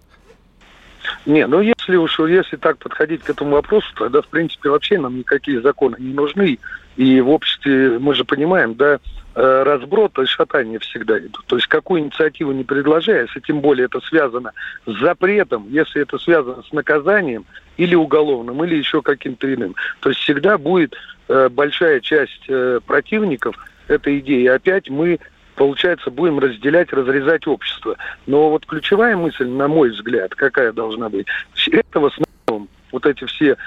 [1.26, 5.18] Не, ну если уж, если так подходить к этому вопросу, тогда, в принципе, вообще нам
[5.18, 6.58] никакие законы не нужны.
[6.96, 8.98] И в обществе, мы же понимаем, да,
[9.34, 11.44] э, разброд и шатание всегда идут.
[11.46, 14.52] То есть какую инициативу не предложи, если тем более это связано
[14.86, 17.46] с запретом, если это связано с наказанием
[17.78, 20.94] или уголовным, или еще каким-то иным, то есть всегда будет
[21.28, 23.54] Э, большая часть э, противников
[23.86, 24.46] этой идеи.
[24.46, 25.18] Опять мы,
[25.56, 27.96] получается, будем разделять, разрезать общество.
[28.26, 31.26] Но вот ключевая мысль, на мой взгляд, какая должна быть,
[31.70, 33.58] это в основном вот эти все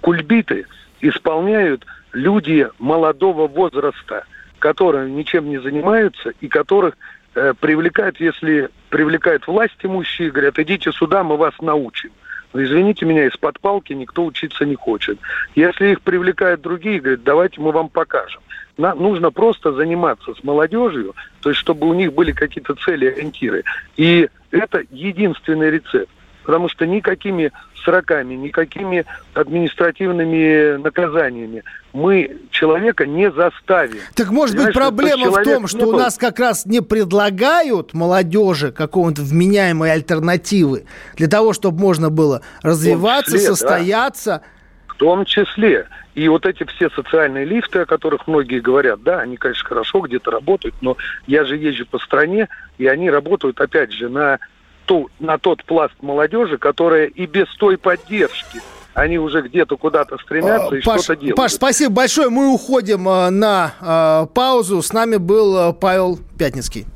[0.00, 0.66] кульбиты
[1.00, 4.24] исполняют люди молодого возраста,
[4.58, 6.96] которые ничем не занимаются и которых
[7.36, 12.10] э, привлекают, если привлекают власть имущие, говорят, идите сюда, мы вас научим.
[12.54, 15.18] Ну, извините меня, из-под палки никто учиться не хочет.
[15.56, 18.40] Если их привлекают другие, говорят, давайте мы вам покажем.
[18.78, 23.64] На, нужно просто заниматься с молодежью, то есть чтобы у них были какие-то цели, ориентиры.
[23.96, 26.08] И это единственный рецепт.
[26.44, 27.50] Потому что никакими
[27.84, 34.00] сроками, никакими административными наказаниями мы человека не заставим.
[34.14, 39.22] Так может быть проблема в том, что у нас как раз не предлагают молодежи какого-то
[39.22, 44.42] вменяемой альтернативы для того, чтобы можно было развиваться, числе, состояться.
[44.42, 44.94] Да.
[44.94, 45.86] В том числе.
[46.14, 50.30] И вот эти все социальные лифты, о которых многие говорят, да, они, конечно, хорошо где-то
[50.30, 54.38] работают, но я же езжу по стране, и они работают, опять же, на
[54.86, 58.60] ту, на тот пласт молодежи, которая и без той поддержки
[58.94, 61.36] они уже где-то куда-то стремятся и Паш, что-то делают.
[61.36, 62.30] Паш, спасибо большое.
[62.30, 64.82] Мы уходим э, на э, паузу.
[64.82, 66.86] С нами был Павел Пятницкий.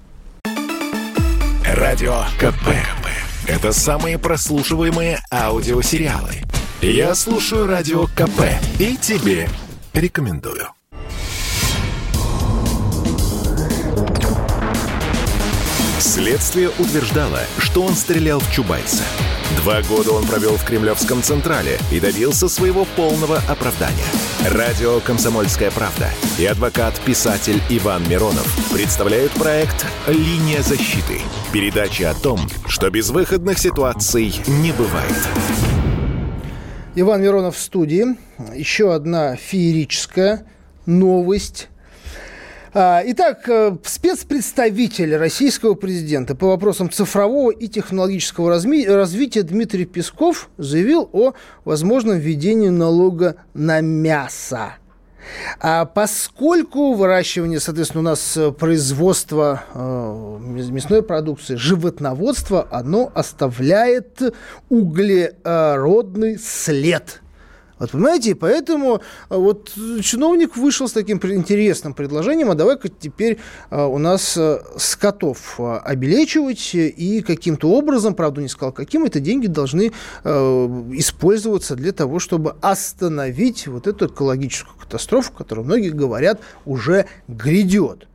[1.64, 2.68] Радио КП.
[3.48, 6.34] Это самые прослушиваемые аудиосериалы.
[6.82, 8.42] Я слушаю Радио КП
[8.78, 9.48] и тебе
[9.94, 10.68] рекомендую.
[16.08, 19.04] Следствие утверждало, что он стрелял в Чубайса.
[19.58, 24.06] Два года он провел в Кремлевском Централе и добился своего полного оправдания.
[24.50, 31.20] Радио «Комсомольская правда» и адвокат-писатель Иван Миронов представляют проект «Линия защиты».
[31.52, 35.28] Передача о том, что безвыходных ситуаций не бывает.
[36.94, 38.16] Иван Миронов в студии.
[38.54, 40.46] Еще одна феерическая
[40.86, 41.68] новость
[43.06, 51.32] итак, э, спецпредставитель российского президента по вопросам цифрового и технологического развития Дмитрий Песков заявил о
[51.64, 54.74] возможном введении налога на мясо.
[55.60, 64.20] А поскольку выращивание, соответственно, у нас э, производство э, мясной продукции, животноводство, оно оставляет
[64.68, 67.22] углеродный след–
[67.78, 69.70] вот понимаете, поэтому а, вот
[70.02, 73.38] чиновник вышел с таким интересным предложением, а давай-ка теперь
[73.70, 79.46] а, у нас а, скотов обелечивать и каким-то образом, правда не сказал каким, это деньги
[79.46, 79.92] должны
[80.24, 88.06] использоваться для того, чтобы остановить вот эту экологическую катастрофу, которая, многие говорят, уже грядет.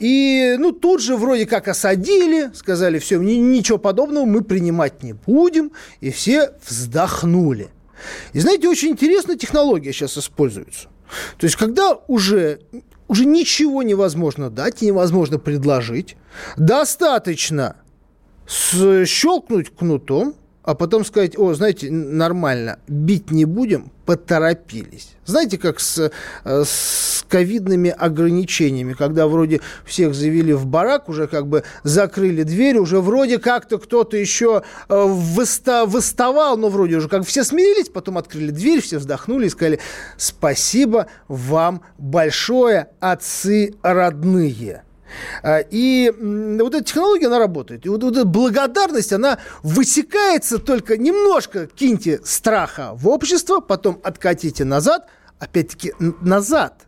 [0.00, 5.72] И ну, тут же вроде как осадили, сказали, все, ничего подобного мы принимать не будем,
[6.00, 7.70] и все вздохнули.
[8.32, 10.88] И знаете, очень интересная технология сейчас используется.
[11.38, 12.60] То есть, когда уже,
[13.08, 16.16] уже ничего невозможно дать, невозможно предложить,
[16.56, 17.76] достаточно
[18.46, 25.16] щелкнуть кнутом, а потом сказать, о, знаете, нормально, бить не будем, поторопились.
[25.24, 26.10] Знаете, как с,
[26.44, 32.78] э, с ковидными ограничениями, когда вроде всех завели в барак, уже как бы закрыли дверь,
[32.78, 38.50] уже вроде как-то кто-то еще э, выставал, но вроде уже как все смирились, потом открыли
[38.50, 39.80] дверь, все вздохнули и сказали,
[40.18, 44.82] спасибо вам большое, отцы родные.
[45.42, 47.86] А, и вот эта технология, она работает.
[47.86, 54.64] И вот, вот эта благодарность, она высекается только немножко, киньте страха в общество, потом откатите
[54.64, 55.08] назад,
[55.38, 56.86] опять-таки назад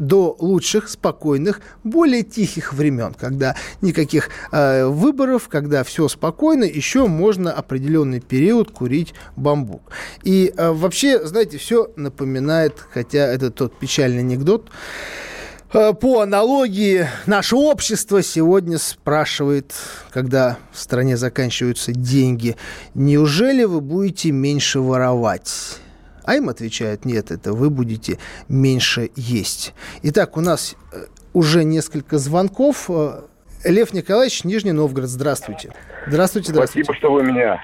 [0.00, 7.52] до лучших, спокойных, более тихих времен, когда никаких э, выборов, когда все спокойно, еще можно
[7.52, 9.82] определенный период курить бамбук.
[10.24, 15.29] И э, вообще, знаете, все напоминает, хотя это тот печальный анекдот, Э,
[15.72, 19.72] по аналогии, наше общество сегодня спрашивает,
[20.10, 22.56] когда в стране заканчиваются деньги,
[22.94, 25.78] неужели вы будете меньше воровать?
[26.24, 28.18] А им отвечают, нет, это вы будете
[28.48, 29.74] меньше есть.
[30.02, 32.90] Итак, у нас э, уже несколько звонков.
[32.90, 33.22] Э,
[33.64, 35.72] Лев Николаевич, Нижний Новгород, здравствуйте.
[36.06, 36.84] Здравствуйте, здравствуйте.
[36.84, 37.60] Спасибо, что вы меня.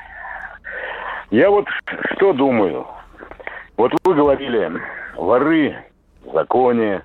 [1.30, 1.66] Я вот
[2.16, 2.86] что думаю.
[3.76, 4.70] Вот вы говорили,
[5.16, 5.76] воры
[6.24, 7.02] в законе,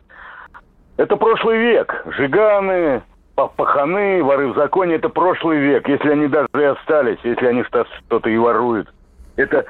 [0.97, 2.05] это прошлый век.
[2.17, 3.01] Жиганы,
[3.35, 5.87] паханы, воры в законе– это прошлый век.
[5.87, 8.87] Если они даже и остались, если они что-то и воруют.
[9.35, 9.65] Это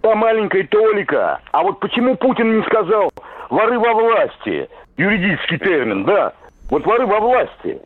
[0.00, 1.40] та маленькая толика.
[1.52, 3.10] А вот почему Путин не сказал
[3.50, 4.68] «воры во власти»?
[4.96, 6.32] Юридический термин, да.
[6.70, 7.80] Вот воры во власти.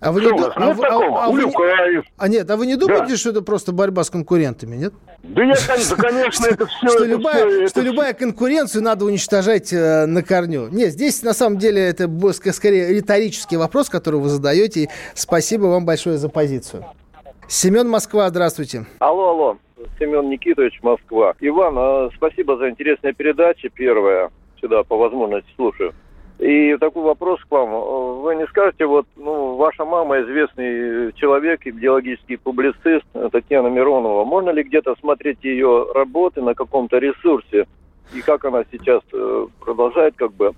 [0.00, 0.44] А вы, не, ду...
[0.54, 3.16] а, вы, а, а, вы а нет, а вы не думаете, да.
[3.16, 4.94] что это просто борьба с конкурентами, нет?
[5.24, 6.88] Да нет, конечно, это все.
[6.88, 10.68] Что, это любая, все, что это любая конкуренцию надо уничтожать э, на корню.
[10.68, 12.08] Нет, здесь на самом деле это
[12.52, 14.88] скорее риторический вопрос, который вы задаете.
[15.14, 16.84] спасибо вам большое за позицию.
[17.48, 18.86] Семен Москва, здравствуйте.
[19.00, 19.58] Алло, алло.
[19.98, 21.34] Семен Никитович, Москва.
[21.40, 23.68] Иван, э, спасибо за интересные передачи.
[23.68, 24.30] Первая.
[24.60, 25.92] Сюда по возможности слушаю.
[26.38, 28.22] И такой вопрос к вам.
[28.22, 34.24] Вы не скажете, вот ну, ваша мама известный человек, идеологический публицист Татьяна Миронова.
[34.24, 37.66] Можно ли где-то смотреть ее работы на каком-то ресурсе?
[38.14, 40.52] И как она сейчас э, продолжает как бы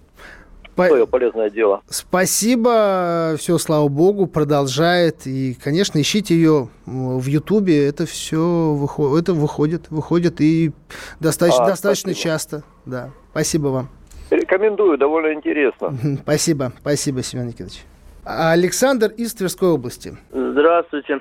[0.77, 0.87] По...
[0.87, 1.81] свое полезное дело?
[1.89, 5.27] Спасибо, все, слава богу, продолжает.
[5.27, 7.89] И, конечно, ищите ее в Ютубе.
[7.89, 10.73] Это все выходит, это выходит, выходит и
[11.21, 12.65] достаточно, а, достаточно часто.
[12.85, 14.00] Да, спасибо вам.
[14.31, 15.93] Рекомендую, довольно интересно.
[16.23, 17.85] Спасибо, спасибо, Семен Никитович.
[18.25, 20.17] Александр из Тверской области.
[20.31, 21.21] Здравствуйте.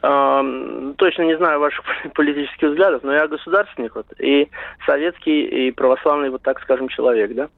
[0.00, 1.84] Точно не знаю ваших
[2.14, 4.48] политических взглядов, но я государственник вот, и
[4.84, 7.48] советский, и православный, вот так скажем, человек, да?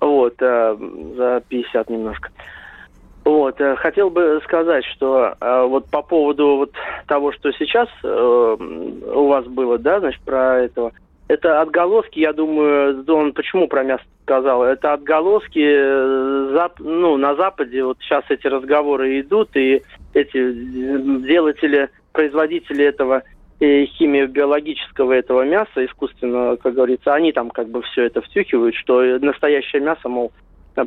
[0.00, 0.76] Вот, э,
[1.16, 2.30] за 50 немножко.
[3.24, 6.72] Вот, э, хотел бы сказать, что э, вот по поводу вот
[7.06, 10.92] того, что сейчас у вас было, да, значит, про этого
[11.28, 17.34] это отголоски, я думаю, он почему про мясо сказал, это отголоски э, зап, ну, на
[17.34, 20.52] Западе, вот сейчас эти разговоры идут, и эти
[21.26, 23.22] делатели, производители этого
[23.60, 29.02] э, химио-биологического этого мяса искусственного, как говорится, они там как бы все это втюхивают, что
[29.18, 30.32] настоящее мясо, мол,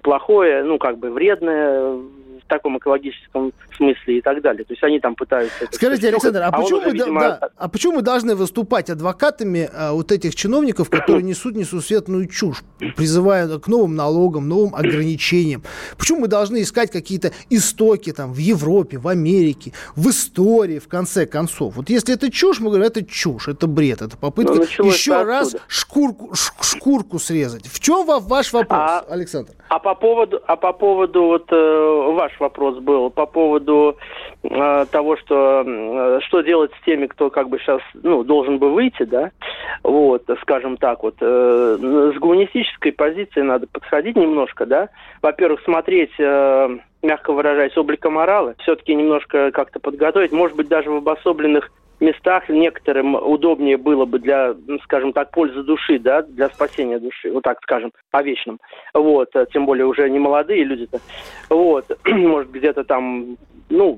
[0.03, 1.99] плохое, ну, как бы вредное,
[2.47, 4.65] таком экологическом смысле и так далее.
[4.65, 5.67] То есть они там пытаются...
[5.71, 7.19] Скажите, Александр, а, а, почему уже, мы, видимо...
[7.21, 12.63] да, а почему мы должны выступать адвокатами а, вот этих чиновников, которые несут несусветную чушь,
[12.95, 15.63] призывая к новым налогам, новым ограничениям?
[15.97, 21.25] Почему мы должны искать какие-то истоки там в Европе, в Америке, в истории, в конце
[21.25, 21.75] концов?
[21.75, 25.55] Вот если это чушь, мы говорим, это чушь, это бред, это попытка ну, еще раз
[25.67, 27.67] шкурку, шкурку срезать.
[27.67, 29.53] В чем ваш вопрос, а, Александр?
[29.69, 33.97] А по поводу, а по поводу вот э, ваш вопрос был по поводу
[34.43, 38.71] э, того, что э, что делать с теми, кто как бы сейчас ну должен бы
[38.71, 39.31] выйти, да,
[39.83, 41.77] вот, скажем так, вот э,
[42.15, 44.89] с гуманистической позиции надо подходить немножко, да.
[45.21, 50.95] Во-первых, смотреть э, мягко выражаясь, облика морала, все-таки немножко как-то подготовить, может быть, даже в
[50.95, 56.99] обособленных местах некоторым удобнее было бы для, ну, скажем так, пользы души, да, для спасения
[56.99, 58.59] души, вот так скажем, по вечным.
[58.93, 60.99] Вот, э, тем более уже не молодые люди-то.
[61.49, 63.37] Вот, может, где-то там,
[63.69, 63.97] ну,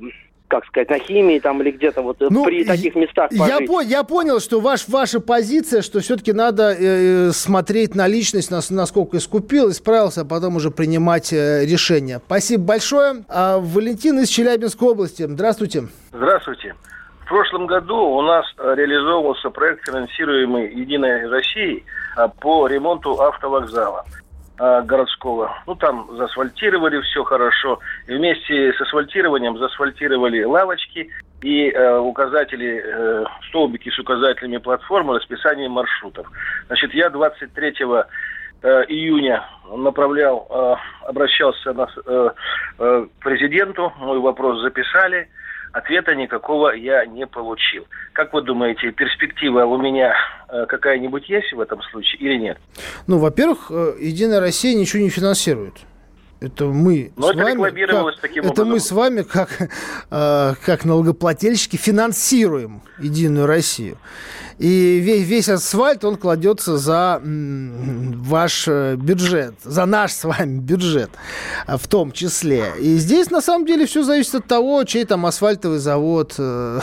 [0.49, 4.03] как сказать, на химии там или где-то вот ну, при таких местах я, по, я
[4.03, 9.69] понял, что ваш, ваша позиция, что все-таки надо э, смотреть на личность, на, насколько искупил,
[9.69, 12.19] исправился, а потом уже принимать э, решение.
[12.25, 13.23] Спасибо большое.
[13.29, 15.23] А, Валентин из Челябинской области.
[15.27, 15.87] Здравствуйте.
[16.11, 16.73] Здравствуйте.
[17.29, 21.85] Прошлом году у нас э, реализовывался проект, финансируемый «Единой Россией»
[22.17, 24.03] э, по ремонту автовокзала
[24.57, 25.55] э, городского.
[25.67, 27.77] Ну, там заасфальтировали все хорошо.
[28.07, 31.11] И вместе с асфальтированием заасфальтировали лавочки
[31.43, 36.25] и э, указатели, э, столбики с указателями платформы, расписанием маршрутов.
[36.65, 42.29] Значит, я 23 э, июня направлял, э, обращался на, э,
[42.79, 45.29] э, к президенту, мой вопрос записали–
[45.73, 47.85] ответа никакого я не получил.
[48.13, 50.13] Как вы думаете, перспектива у меня
[50.49, 52.57] э, какая-нибудь есть в этом случае или нет?
[53.07, 55.75] Ну, во-первых, э, Единая Россия ничего не финансирует.
[56.41, 59.49] Это мы Но с это вами, как, таким это мы с вами как,
[60.09, 63.97] э, как налогоплательщики финансируем Единую Россию.
[64.59, 71.09] И весь, весь асфальт, он кладется за ваш э, бюджет, за наш с вами бюджет
[71.65, 72.73] э, в том числе.
[72.77, 76.81] И здесь на самом деле все зависит от того, чей там асфальтовый завод, э,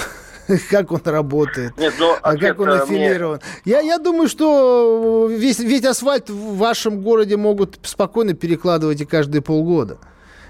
[0.71, 3.41] как он работает, Нет, но а как он аффилирован.
[3.67, 3.75] Мне...
[3.75, 9.43] Я, я думаю, что весь, весь асфальт в вашем городе могут спокойно перекладывать и каждые
[9.43, 9.99] полгода.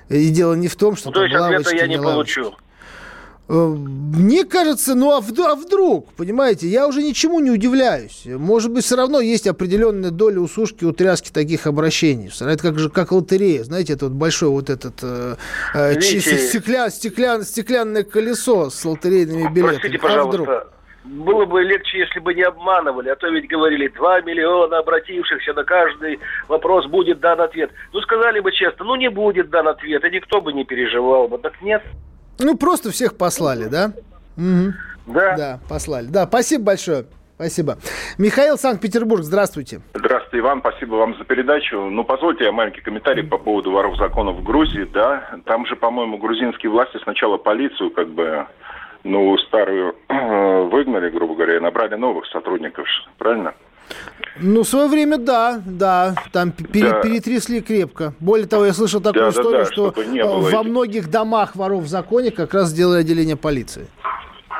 [0.09, 2.55] И дело не в том, что ну, то есть ответа я не, не получу.
[3.49, 8.25] Э, мне кажется, ну а, а вдруг, понимаете, я уже ничему не удивляюсь.
[8.27, 12.31] Может быть, все равно есть определенная доля усушки, утряски таких обращений.
[12.41, 15.37] Это как же как лотерея, знаете, это вот большой вот этот э,
[15.75, 19.79] э стекля, стеклян, стеклянное колесо с лотерейными билетами.
[19.79, 20.73] Простите, а пожалуйста, вдруг?
[21.05, 25.63] было бы легче, если бы не обманывали, а то ведь говорили, 2 миллиона обратившихся, на
[25.65, 26.19] каждый
[26.49, 27.71] вопрос будет дан ответ.
[27.93, 31.39] Ну, сказали бы честно, ну, не будет дан ответ, и никто бы не переживал бы.
[31.39, 31.83] Так нет.
[32.39, 33.93] Ну, просто всех послали, да?
[34.37, 34.72] Угу.
[35.07, 35.37] Да.
[35.37, 36.07] Да, послали.
[36.07, 37.07] Да, спасибо большое.
[37.37, 37.76] Спасибо.
[38.16, 39.82] Михаил Санкт-Петербург, здравствуйте.
[39.93, 41.78] Здравствуйте, Иван, спасибо вам за передачу.
[41.91, 45.22] Ну, позвольте я маленький комментарий по поводу воров законов в Грузии, да.
[45.45, 48.47] Там же, по-моему, грузинские власти сначала полицию, как бы,
[49.05, 52.87] ну, старую выгнали, грубо говоря, и набрали новых сотрудников,
[53.18, 53.55] правильно?
[54.39, 57.01] Ну, в свое время, да, да, там пере, да.
[57.01, 58.12] перетрясли крепко.
[58.20, 60.70] Более того, я слышал такую да, историю, да, да, что во этих...
[60.70, 63.89] многих домах воров в законе как раз сделали отделение полиции.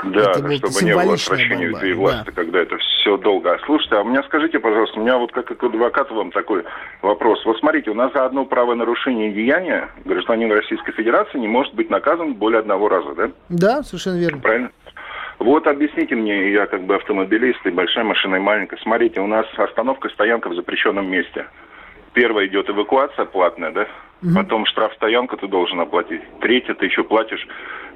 [0.05, 2.33] Да, это чтобы не было отвращения этой власти, да.
[2.33, 3.55] когда это все долго.
[3.55, 6.65] А слушайте, а у меня скажите, пожалуйста, у меня вот как к адвокату вам такой
[7.03, 7.45] вопрос.
[7.45, 12.35] Вот смотрите, у нас за одно правонарушение деяния гражданин Российской Федерации не может быть наказан
[12.35, 13.31] более одного раза, да?
[13.49, 14.41] Да, совершенно верно.
[14.41, 14.71] Правильно?
[15.39, 18.79] Вот объясните мне, я как бы автомобилист и большая машина и маленькая.
[18.79, 21.47] Смотрите, у нас остановка, стоянка в запрещенном месте.
[22.15, 23.87] Первая идет эвакуация платная, да?
[24.23, 24.35] Угу.
[24.35, 26.23] Потом штраф-стоянка ты должен оплатить.
[26.41, 27.47] Третье, ты еще платишь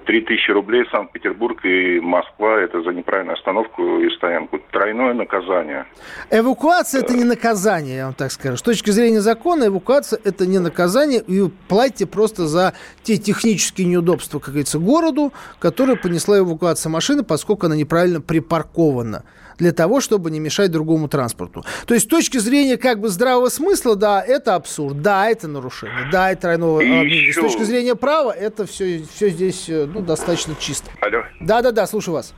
[0.07, 2.61] 3000 рублей Санкт-Петербург и Москва.
[2.61, 4.59] Это за неправильную остановку и стоянку.
[4.71, 5.87] Тройное наказание.
[6.31, 8.57] Эвакуация– это не наказание, я вам так скажу.
[8.57, 11.21] С точки зрения закона, эвакуация– это не наказание.
[11.21, 17.67] И платите просто за те технические неудобства, как говорится, городу, которые понесла эвакуация машины, поскольку
[17.67, 19.25] она неправильно припаркована
[19.61, 21.65] для того, чтобы не мешать другому транспорту.
[21.87, 26.10] То есть с точки зрения как бы здравого смысла, да, это абсурд, да, это нарушение,
[26.11, 27.33] да, это тройного обвинения.
[27.33, 30.91] С точки зрения права, это все, все здесь э, ну, достаточно чисто.
[31.01, 31.25] Алло.
[31.41, 32.35] Да-да-да, слушаю вас.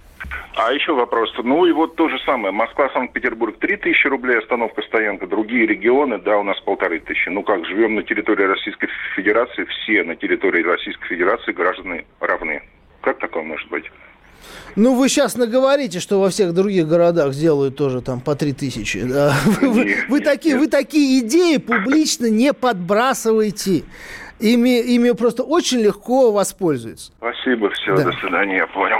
[0.55, 1.33] А еще вопрос.
[1.43, 2.53] Ну и вот то же самое.
[2.53, 5.27] Москва, Санкт-Петербург 3 тысячи рублей остановка, стоянка.
[5.27, 7.29] Другие регионы, да, у нас полторы тысячи.
[7.29, 12.63] Ну как, живем на территории Российской Федерации, все на территории Российской Федерации граждане равны.
[13.01, 13.91] Как такое может быть?
[14.77, 19.03] Ну, вы сейчас наговорите, что во всех других городах сделают тоже там по три тысячи.
[19.03, 19.35] Да?
[19.45, 23.85] Вы, вы, вы, такие, вы такие идеи публично не подбрасываете.
[24.41, 27.13] ими, ими просто очень легко воспользуются.
[27.19, 28.05] Спасибо, все, да.
[28.05, 28.99] до свидания, я понял.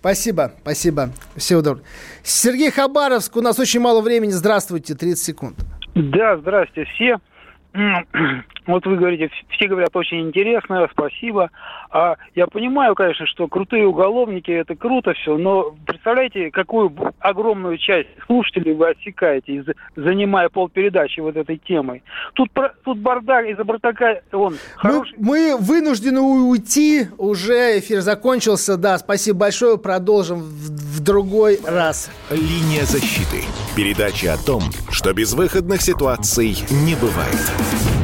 [0.00, 1.10] Спасибо, спасибо.
[1.36, 1.84] Всего доброго.
[2.22, 4.30] Сергей Хабаровск, у нас очень мало времени.
[4.30, 5.56] Здравствуйте, 30 секунд.
[5.94, 7.18] Да, здравствуйте все.
[8.66, 11.50] Вот вы говорите, все говорят очень интересно, спасибо.
[11.90, 18.08] А я понимаю, конечно, что крутые уголовники это круто все, но представляете, какую огромную часть
[18.26, 19.64] слушателей вы отсекаете,
[19.94, 22.02] занимая полпередачи вот этой темой.
[22.34, 22.50] Тут,
[22.84, 25.14] тут бардак из-за бардака он хороший.
[25.18, 28.76] Мы, мы вынуждены уйти, уже эфир закончился.
[28.76, 32.10] Да, спасибо большое, продолжим в, в другой раз.
[32.30, 33.44] Линия защиты.
[33.76, 37.95] Передача о том, что безвыходных ситуаций не бывает.